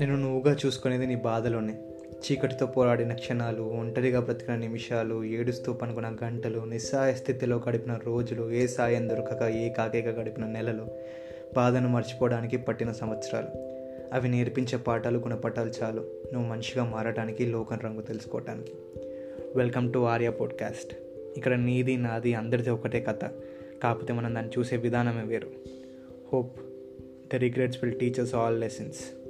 [0.00, 1.78] నేను నువ్వుగా చూసుకునేది నీ బాధలోనే.
[2.12, 9.08] చీకటితో పోరాడిన క్షణాలు ఒంటరిగా బ్రతికిన నిమిషాలు ఏడుస్తూ పనుకున్న గంటలు నిస్సాయ స్థితిలో గడిపిన రోజులు ఏ సాయం
[9.08, 10.86] దొరకక ఏ కాకేక గడిపిన నెలలు
[11.56, 13.46] బాధను మర్చిపోవడానికి పట్టిన సంవత్సరాలు.
[14.14, 16.10] అవి నేర్పించే పాఠాలు గుణపటాలు చాలు.
[16.32, 18.72] నువ్వు మనిషిగా మారడానికి లోకం రంగు తెలుసుకోవటానికి.
[19.56, 20.96] Welcome to Arya podcast.
[21.36, 23.24] ఇక్కడ నీది నాది అందరిది ఒకటే కథ.
[23.82, 25.50] కాకపోతే మనం దాన్ని చూసే విధానమే వేరు.
[26.32, 26.60] Hope
[27.32, 29.23] the regrets will teachers all lessons